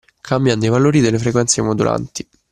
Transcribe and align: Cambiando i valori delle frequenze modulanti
Cambiando 0.19 0.65
i 0.65 0.69
valori 0.69 0.99
delle 0.99 1.19
frequenze 1.19 1.61
modulanti 1.61 2.27